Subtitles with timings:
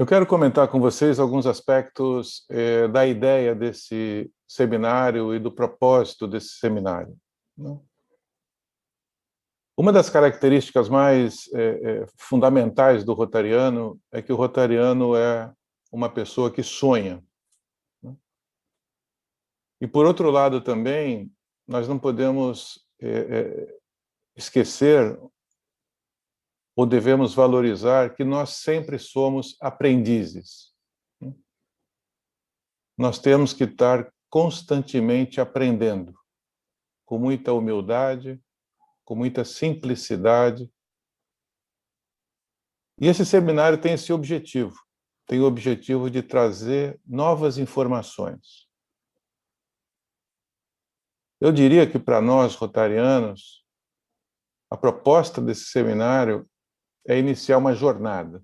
[0.00, 6.26] Eu quero comentar com vocês alguns aspectos eh, da ideia desse seminário e do propósito
[6.26, 7.14] desse seminário.
[7.54, 7.78] Né?
[9.76, 15.52] Uma das características mais eh, eh, fundamentais do rotariano é que o rotariano é
[15.92, 17.22] uma pessoa que sonha.
[18.02, 18.16] Né?
[19.82, 21.30] E, por outro lado, também,
[21.68, 22.88] nós não podemos
[24.34, 25.14] esquecer
[26.76, 30.72] ou devemos valorizar que nós sempre somos aprendizes.
[32.96, 36.14] Nós temos que estar constantemente aprendendo,
[37.04, 38.40] com muita humildade,
[39.04, 40.70] com muita simplicidade.
[43.00, 44.74] E esse seminário tem esse objetivo,
[45.26, 48.68] tem o objetivo de trazer novas informações.
[51.40, 53.64] Eu diria que para nós, rotarianos,
[54.70, 56.48] a proposta desse seminário
[57.06, 58.42] é iniciar uma jornada.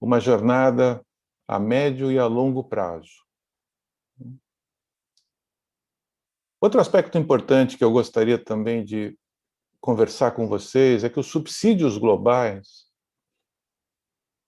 [0.00, 1.04] Uma jornada
[1.46, 3.24] a médio e a longo prazo.
[6.60, 9.18] Outro aspecto importante que eu gostaria também de
[9.80, 12.84] conversar com vocês é que os subsídios globais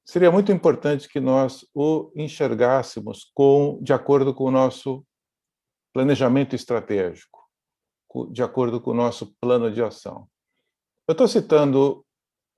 [0.07, 5.05] seria muito importante que nós o enxergássemos com, de acordo com o nosso
[5.93, 7.45] planejamento estratégico,
[8.31, 10.29] de acordo com o nosso plano de ação.
[11.09, 12.06] Eu estou citando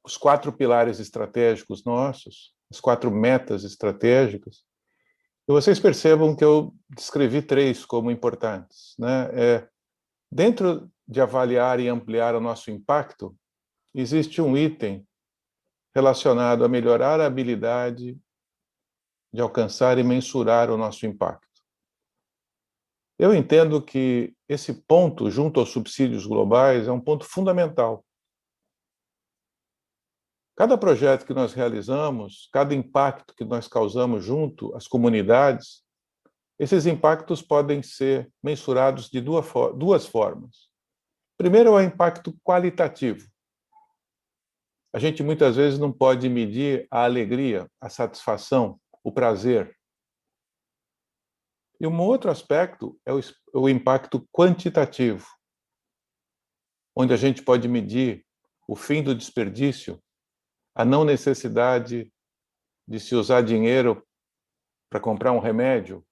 [0.09, 4.65] os quatro pilares estratégicos nossos, as quatro metas estratégicas,
[5.47, 8.95] e vocês percebam que eu descrevi três como importantes.
[8.99, 9.31] Né?
[9.33, 9.69] É,
[10.33, 13.37] dentro de avaliar e ampliar o nosso impacto,
[13.95, 15.07] existe um item
[15.95, 18.19] relacionado a melhorar a habilidade
[19.33, 21.47] de alcançar e mensurar o nosso impacto.
[23.19, 28.05] Eu entendo que esse ponto, junto aos subsídios globais, é um ponto fundamental
[30.59, 35.85] Cada projeto que nós realizamos, cada impacto que nós causamos junto às comunidades,
[36.59, 40.69] esses impactos podem ser mensurados de duas formas.
[41.37, 43.25] Primeiro é o impacto qualitativo.
[44.93, 49.79] A gente muitas vezes não pode medir a alegria, a satisfação, o prazer.
[51.81, 53.13] E um outro aspecto é
[53.55, 55.25] o impacto quantitativo,
[56.97, 58.27] onde a gente pode medir
[58.67, 60.03] o fim do desperdício,
[60.79, 62.09] a não necessidade
[62.87, 64.07] de se usar dinheiro
[64.89, 66.07] para comprar um remédio.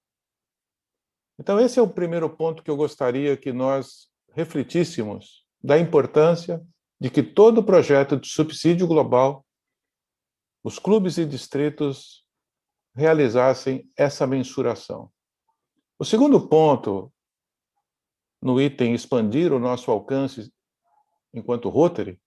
[1.38, 6.60] Então, esse é o primeiro ponto que eu gostaria que nós refletíssemos da importância
[7.00, 9.46] de que todo projeto de subsídio global,
[10.64, 12.26] os clubes e distritos
[12.92, 15.12] realizassem essa mensuração.
[15.96, 17.12] O segundo ponto,
[18.42, 20.52] no item expandir o nosso alcance
[21.32, 22.20] enquanto Rotary,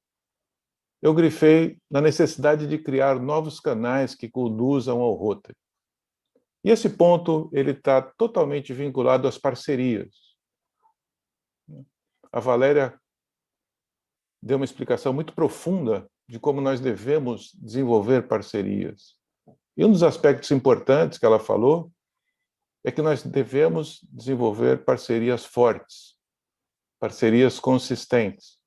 [1.02, 5.58] eu grifei na necessidade de criar novos canais que conduzam ao Rotary.
[6.64, 10.14] E esse ponto ele está totalmente vinculado às parcerias.
[12.32, 13.00] A Valéria
[14.42, 19.18] deu uma explicação muito profunda de como nós devemos desenvolver parcerias.
[19.76, 21.92] E um dos aspectos importantes que ela falou
[22.84, 26.16] é que nós devemos desenvolver parcerias fortes,
[27.00, 28.59] parcerias consistentes.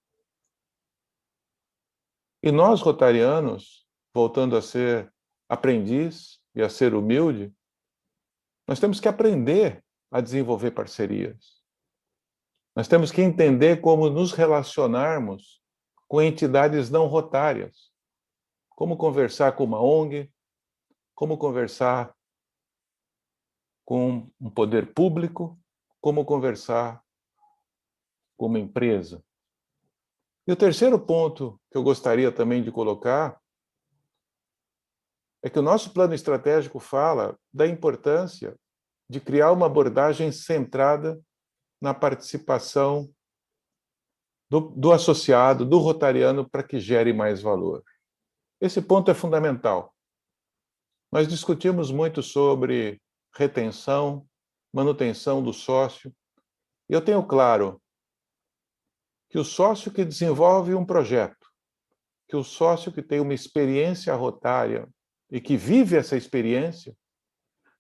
[2.43, 5.13] E nós, rotarianos, voltando a ser
[5.49, 7.55] aprendiz e a ser humilde,
[8.67, 11.63] nós temos que aprender a desenvolver parcerias.
[12.75, 15.63] Nós temos que entender como nos relacionarmos
[16.09, 17.93] com entidades não rotárias.
[18.71, 20.33] Como conversar com uma ONG,
[21.15, 22.15] como conversar
[23.85, 25.59] com um poder público,
[26.01, 27.03] como conversar
[28.37, 29.23] com uma empresa.
[30.47, 33.41] E o terceiro ponto que eu gostaria também de colocar
[35.43, 38.57] é que o nosso plano estratégico fala da importância
[39.09, 41.21] de criar uma abordagem centrada
[41.81, 43.13] na participação
[44.49, 47.83] do, do associado, do rotariano, para que gere mais valor.
[48.61, 49.93] Esse ponto é fundamental.
[51.11, 53.03] Nós discutimos muito sobre
[53.35, 54.27] retenção,
[54.73, 56.15] manutenção do sócio,
[56.89, 57.82] e eu tenho claro
[59.33, 61.51] que o sócio que desenvolve um projeto,
[62.29, 64.87] que o sócio que tem uma experiência rotária
[65.31, 66.95] e que vive essa experiência,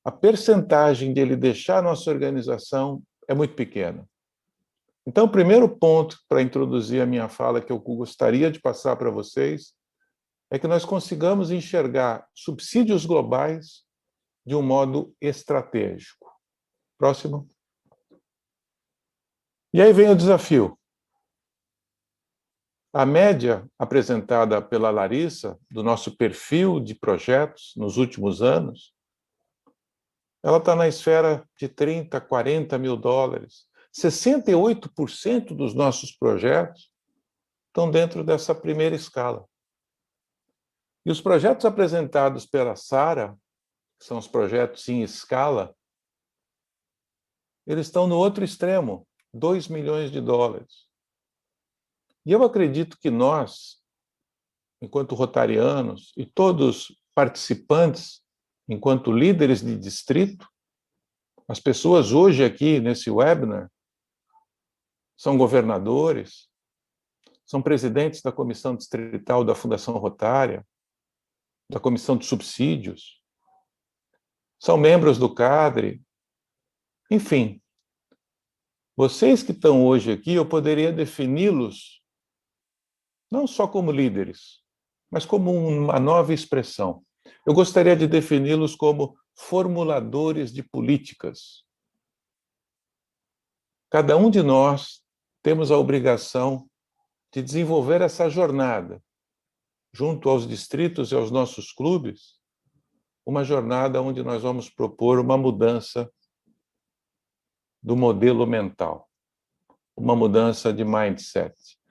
[0.02, 4.08] a percentagem de ele deixar a nossa organização é muito pequena.
[5.06, 9.10] Então, o primeiro ponto para introduzir a minha fala que eu gostaria de passar para
[9.10, 9.74] vocês
[10.50, 13.84] é que nós consigamos enxergar subsídios globais
[14.46, 16.32] de um modo estratégico.
[16.96, 17.46] Próximo.
[19.74, 20.78] E aí vem o desafio.
[22.94, 28.92] A média apresentada pela Larissa, do nosso perfil de projetos nos últimos anos,
[30.42, 33.66] ela está na esfera de 30, 40 mil dólares.
[33.94, 36.92] 68% dos nossos projetos
[37.68, 39.46] estão dentro dessa primeira escala.
[41.06, 43.34] E os projetos apresentados pela Sara,
[43.98, 45.74] que são os projetos em escala,
[47.66, 50.91] eles estão no outro extremo, 2 milhões de dólares.
[52.24, 53.82] E eu acredito que nós,
[54.80, 58.22] enquanto rotarianos e todos participantes,
[58.68, 60.48] enquanto líderes de distrito,
[61.48, 63.70] as pessoas hoje aqui nesse webinar
[65.16, 66.48] são governadores,
[67.44, 70.66] são presidentes da comissão distrital da Fundação Rotária,
[71.70, 73.20] da comissão de subsídios,
[74.60, 76.00] são membros do CADRE,
[77.10, 77.60] enfim.
[78.96, 82.01] Vocês que estão hoje aqui, eu poderia defini-los
[83.32, 84.60] não só como líderes,
[85.10, 87.02] mas como uma nova expressão.
[87.46, 91.64] Eu gostaria de defini-los como formuladores de políticas.
[93.90, 95.02] Cada um de nós
[95.42, 96.68] temos a obrigação
[97.32, 99.02] de desenvolver essa jornada,
[99.94, 102.38] junto aos distritos e aos nossos clubes,
[103.24, 106.12] uma jornada onde nós vamos propor uma mudança
[107.82, 109.08] do modelo mental,
[109.96, 111.81] uma mudança de mindset.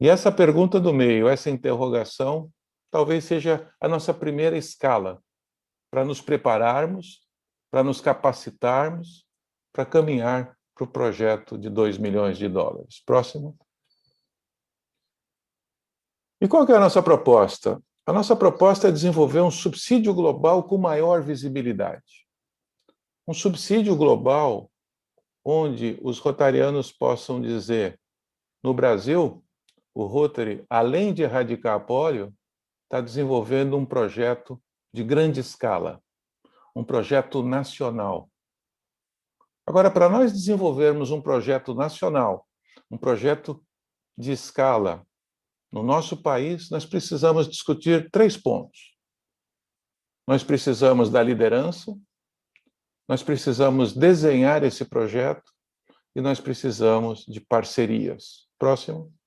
[0.00, 2.50] E essa pergunta do meio, essa interrogação,
[2.90, 5.22] talvez seja a nossa primeira escala
[5.90, 7.26] para nos prepararmos,
[7.70, 9.26] para nos capacitarmos,
[9.72, 13.02] para caminhar para o projeto de 2 milhões de dólares.
[13.04, 13.58] Próximo.
[16.40, 17.82] E qual é a nossa proposta?
[18.06, 22.26] A nossa proposta é desenvolver um subsídio global com maior visibilidade.
[23.26, 24.70] Um subsídio global
[25.44, 28.00] onde os rotarianos possam dizer:
[28.62, 29.44] no Brasil,
[29.98, 32.32] o Rotary, além de erradicar a polio,
[32.84, 34.62] está desenvolvendo um projeto
[34.94, 36.00] de grande escala,
[36.74, 38.30] um projeto nacional.
[39.66, 42.46] Agora, para nós desenvolvermos um projeto nacional,
[42.88, 43.60] um projeto
[44.16, 45.04] de escala
[45.72, 48.96] no nosso país, nós precisamos discutir três pontos.
[50.28, 51.92] Nós precisamos da liderança,
[53.08, 55.52] nós precisamos desenhar esse projeto
[56.14, 58.46] e nós precisamos de parcerias.
[58.56, 59.17] Próximo.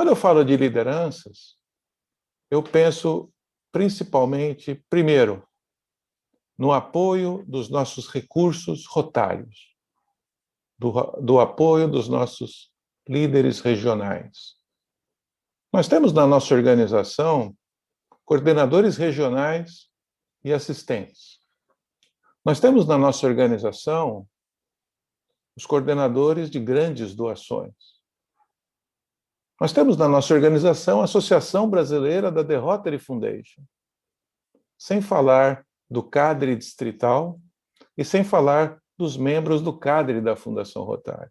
[0.00, 1.58] Quando eu falo de lideranças,
[2.50, 3.30] eu penso
[3.70, 5.46] principalmente, primeiro,
[6.56, 9.76] no apoio dos nossos recursos rotários,
[10.78, 12.72] do, do apoio dos nossos
[13.06, 14.54] líderes regionais.
[15.70, 17.54] Nós temos na nossa organização
[18.24, 19.90] coordenadores regionais
[20.42, 21.40] e assistentes.
[22.42, 24.26] Nós temos na nossa organização
[25.54, 27.99] os coordenadores de grandes doações.
[29.60, 33.62] Nós temos na nossa organização a Associação Brasileira da The Rotary Foundation,
[34.78, 37.38] sem falar do cadre distrital
[37.94, 41.30] e sem falar dos membros do cadre da Fundação Rotária.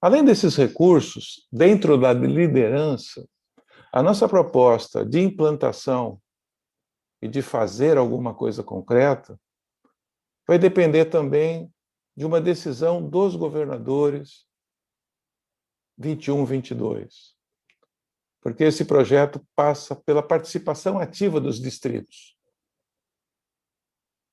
[0.00, 3.28] Além desses recursos, dentro da liderança,
[3.92, 6.18] a nossa proposta de implantação
[7.20, 9.38] e de fazer alguma coisa concreta
[10.48, 11.70] vai depender também
[12.16, 14.45] de uma decisão dos governadores
[15.98, 17.34] 21, 22.
[18.40, 22.36] Porque esse projeto passa pela participação ativa dos distritos.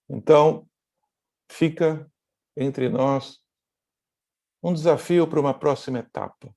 [0.10, 0.68] Então,
[1.50, 2.10] fica
[2.56, 3.40] entre nós
[4.62, 6.54] um desafio para uma próxima etapa.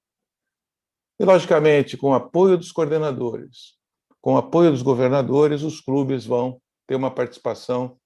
[1.18, 3.76] E, logicamente, com o apoio dos coordenadores,
[4.20, 7.98] com o apoio dos governadores, os clubes vão ter uma participação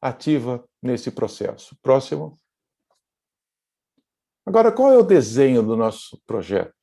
[0.00, 1.76] ativa nesse processo.
[1.82, 2.36] Próximo.
[4.46, 6.74] Agora, qual é o desenho do nosso projeto?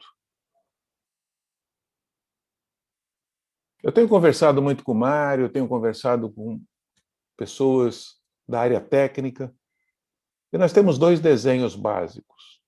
[3.83, 6.61] Eu tenho conversado muito com o Mário, tenho conversado com
[7.37, 9.53] pessoas da área técnica,
[10.53, 12.61] e nós temos dois desenhos básicos.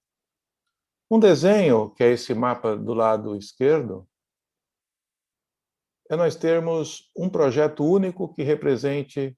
[1.10, 4.08] Um desenho, que é esse mapa do lado esquerdo,
[6.10, 9.38] é nós termos um projeto único que represente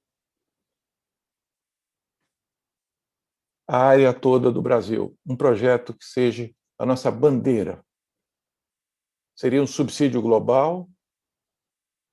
[3.66, 7.84] a área toda do Brasil, um projeto que seja a nossa bandeira.
[9.34, 10.88] Seria um subsídio global,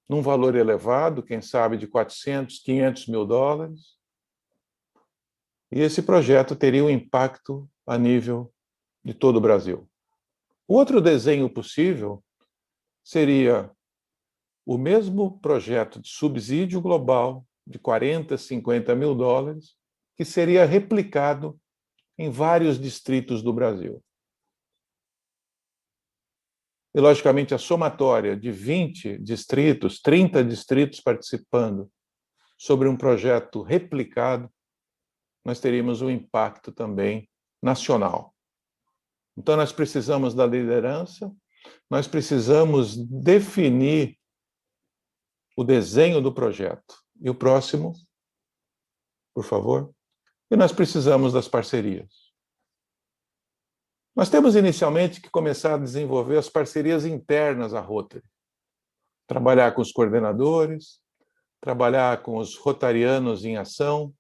[0.10, 3.98] num valor elevado, quem sabe de 400, 500 mil dólares.
[5.72, 8.53] E esse projeto teria um impacto a nível
[9.03, 9.89] de todo o Brasil.
[10.67, 12.24] O outro desenho possível
[13.03, 13.72] seria
[14.65, 19.75] o mesmo projeto de subsídio global de 40, 50 mil dólares,
[20.15, 21.60] que seria replicado
[22.17, 24.03] em vários distritos do Brasil.
[26.96, 31.91] e, logicamente, a somatória de 20 distritos, 30 distritos participando
[32.58, 34.50] sobre um projeto replicado,
[35.43, 37.29] nós teríamos um impacto também
[37.62, 38.34] nacional.
[39.36, 41.34] Então, nós precisamos da liderança,
[41.89, 44.17] nós precisamos definir
[45.58, 46.96] o desenho do projeto.
[47.20, 47.93] E o próximo,
[49.34, 49.93] por favor.
[50.53, 52.31] E nós precisamos das parcerias.
[54.15, 58.24] Nós temos inicialmente que começar a desenvolver as parcerias internas à Rotary.
[59.25, 61.01] Trabalhar com os coordenadores,
[61.60, 64.13] trabalhar com os rotarianos em ação,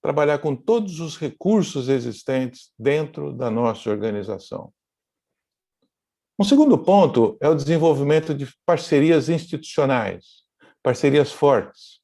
[0.00, 4.72] trabalhar com todos os recursos existentes dentro da nossa organização.
[6.38, 10.46] Um segundo ponto é o desenvolvimento de parcerias institucionais,
[10.82, 12.01] parcerias fortes.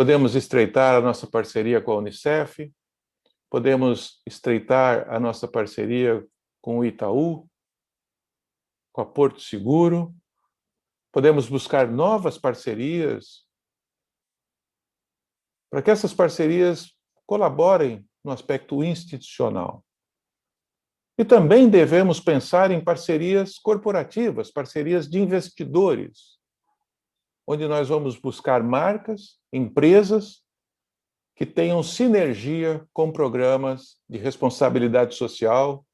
[0.00, 2.72] Podemos estreitar a nossa parceria com a Unicef,
[3.50, 6.26] podemos estreitar a nossa parceria
[6.58, 7.46] com o Itaú,
[8.94, 10.14] com a Porto Seguro,
[11.12, 13.44] podemos buscar novas parcerias
[15.68, 19.84] para que essas parcerias colaborem no aspecto institucional.
[21.18, 26.39] E também devemos pensar em parcerias corporativas, parcerias de investidores,
[27.52, 30.40] onde nós vamos buscar marcas, empresas
[31.34, 35.84] que tenham sinergia com programas de responsabilidade social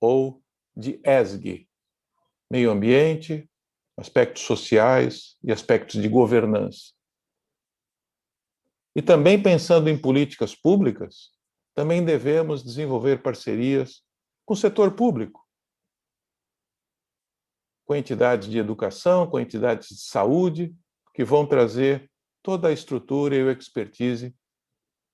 [0.00, 0.42] ou
[0.74, 1.68] de ESG,
[2.50, 3.46] meio ambiente,
[3.94, 6.94] aspectos sociais e aspectos de governança.
[8.96, 11.30] E também pensando em políticas públicas,
[11.74, 14.02] também devemos desenvolver parcerias
[14.46, 15.46] com o setor público,
[17.88, 20.76] com entidades de educação, com entidades de saúde,
[21.14, 24.36] que vão trazer toda a estrutura e o expertise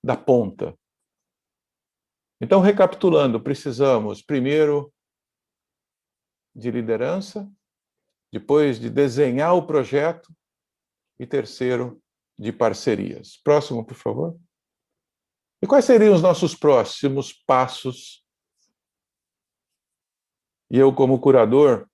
[0.03, 0.77] da ponta.
[2.41, 4.93] Então, recapitulando, precisamos, primeiro,
[6.53, 7.49] de liderança,
[8.29, 10.35] depois de desenhar o projeto
[11.17, 12.03] e terceiro,
[12.37, 13.37] de parcerias.
[13.41, 14.37] Próximo, por favor.
[15.63, 18.21] E quais seriam os nossos próximos passos?
[20.69, 21.89] E eu, como curador,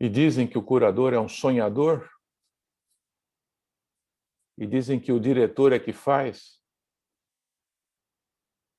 [0.00, 2.08] e dizem que o curador é um sonhador,
[4.58, 6.60] e dizem que o diretor é que faz.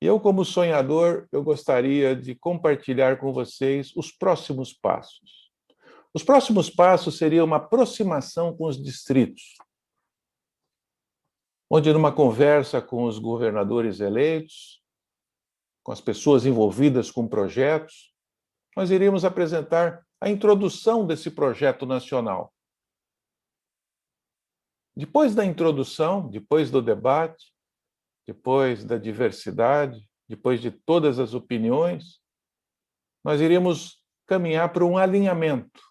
[0.02, 5.52] E eu, como sonhador, eu gostaria de compartilhar com vocês os próximos passos.
[6.14, 9.56] Os próximos passos seriam uma aproximação com os distritos,
[11.70, 14.82] onde, numa conversa com os governadores eleitos,
[15.84, 18.14] com as pessoas envolvidas com projetos,
[18.76, 22.54] nós iríamos apresentar a introdução desse projeto nacional.
[24.96, 27.54] Depois da introdução, depois do debate,
[28.26, 32.20] depois da diversidade, depois de todas as opiniões,
[33.24, 35.82] nós iríamos caminhar para um alinhamento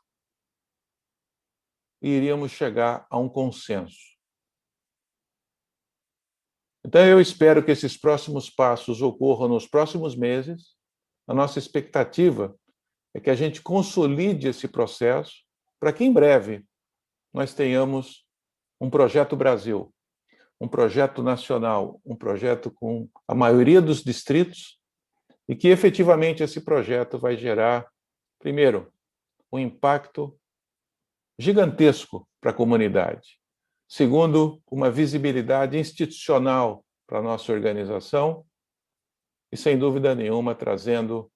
[2.03, 4.17] e iríamos chegar a um consenso.
[6.85, 10.77] Então, eu espero que esses próximos passos ocorram nos próximos meses.
[11.27, 12.57] A nossa expectativa
[13.17, 15.33] é que a gente consolide esse processo
[15.81, 16.63] para que, em breve,
[17.33, 18.27] nós tenhamos
[18.79, 19.91] um projeto Brasil,
[20.61, 24.79] um projeto nacional, um projeto com a maioria dos distritos
[25.49, 27.91] e que efetivamente esse projeto vai gerar,
[28.39, 28.93] primeiro,
[29.51, 30.39] um impacto
[31.39, 33.41] gigantesco para a comunidade.
[33.89, 38.45] Segundo, uma visibilidade institucional para a nossa organização
[39.51, 41.33] e, sem dúvida nenhuma, trazendo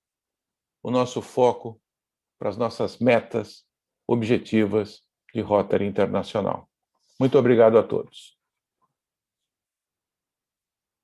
[0.82, 1.80] o nosso foco
[2.38, 3.64] para as nossas metas
[4.06, 5.02] objetivas
[5.34, 6.68] de Rotary Internacional.
[7.18, 8.39] Muito obrigado a todos.